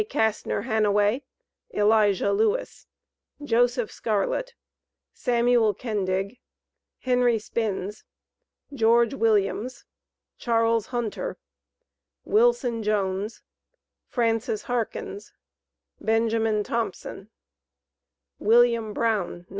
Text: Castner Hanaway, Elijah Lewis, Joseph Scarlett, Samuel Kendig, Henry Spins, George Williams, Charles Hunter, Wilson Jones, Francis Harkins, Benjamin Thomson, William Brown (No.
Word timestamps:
Castner 0.09 0.63
Hanaway, 0.63 1.21
Elijah 1.75 2.31
Lewis, 2.33 2.87
Joseph 3.43 3.91
Scarlett, 3.91 4.55
Samuel 5.13 5.75
Kendig, 5.75 6.39
Henry 7.01 7.37
Spins, 7.37 8.03
George 8.73 9.13
Williams, 9.13 9.85
Charles 10.39 10.87
Hunter, 10.87 11.37
Wilson 12.25 12.81
Jones, 12.81 13.43
Francis 14.07 14.63
Harkins, 14.63 15.33
Benjamin 15.99 16.63
Thomson, 16.63 17.29
William 18.39 18.93
Brown 18.93 19.41
(No. 19.47 19.49